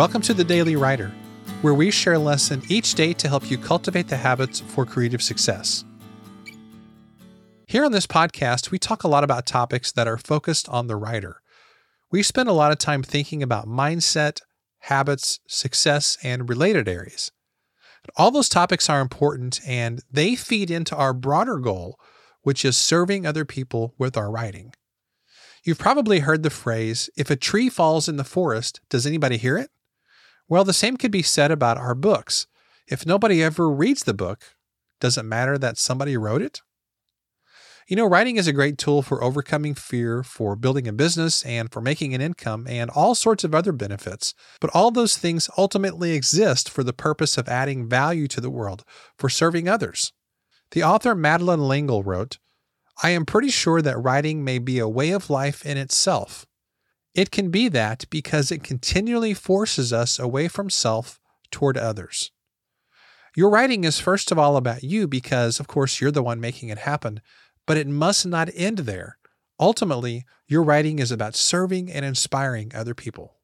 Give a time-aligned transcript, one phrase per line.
[0.00, 1.12] Welcome to the Daily Writer,
[1.60, 5.22] where we share a lesson each day to help you cultivate the habits for creative
[5.22, 5.84] success.
[7.66, 10.96] Here on this podcast, we talk a lot about topics that are focused on the
[10.96, 11.42] writer.
[12.10, 14.40] We spend a lot of time thinking about mindset,
[14.78, 17.30] habits, success, and related areas.
[18.16, 22.00] All those topics are important and they feed into our broader goal,
[22.40, 24.72] which is serving other people with our writing.
[25.62, 29.58] You've probably heard the phrase, if a tree falls in the forest, does anybody hear
[29.58, 29.70] it?
[30.50, 32.48] Well, the same could be said about our books.
[32.88, 34.56] If nobody ever reads the book,
[35.00, 36.60] does it matter that somebody wrote it?
[37.86, 41.72] You know, writing is a great tool for overcoming fear, for building a business, and
[41.72, 44.34] for making an income, and all sorts of other benefits.
[44.60, 48.84] But all those things ultimately exist for the purpose of adding value to the world,
[49.16, 50.12] for serving others.
[50.72, 52.38] The author Madeleine L'Engle wrote,
[53.04, 56.44] I am pretty sure that writing may be a way of life in itself.
[57.14, 62.30] It can be that because it continually forces us away from self toward others.
[63.36, 66.68] Your writing is first of all about you because, of course, you're the one making
[66.68, 67.20] it happen,
[67.66, 69.18] but it must not end there.
[69.58, 73.36] Ultimately, your writing is about serving and inspiring other people.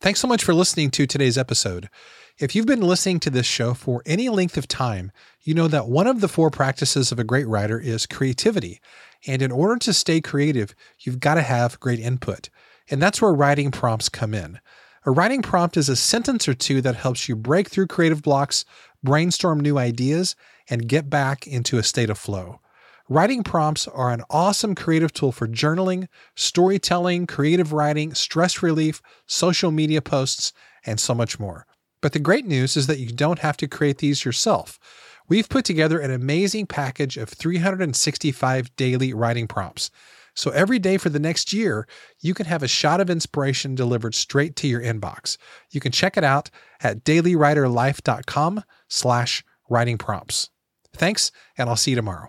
[0.00, 1.88] Thanks so much for listening to today's episode.
[2.36, 5.86] If you've been listening to this show for any length of time, you know that
[5.86, 8.80] one of the four practices of a great writer is creativity.
[9.24, 12.50] And in order to stay creative, you've got to have great input.
[12.90, 14.58] And that's where writing prompts come in.
[15.06, 18.64] A writing prompt is a sentence or two that helps you break through creative blocks,
[19.00, 20.34] brainstorm new ideas,
[20.68, 22.58] and get back into a state of flow.
[23.08, 29.70] Writing prompts are an awesome creative tool for journaling, storytelling, creative writing, stress relief, social
[29.70, 30.52] media posts,
[30.84, 31.64] and so much more.
[32.04, 34.78] But the great news is that you don't have to create these yourself.
[35.26, 39.90] We've put together an amazing package of 365 daily writing prompts.
[40.34, 41.88] So every day for the next year,
[42.20, 45.38] you can have a shot of inspiration delivered straight to your inbox.
[45.70, 46.50] You can check it out
[46.82, 50.50] at dailywriterlife.com slash writing prompts.
[50.92, 52.28] Thanks, and I'll see you tomorrow.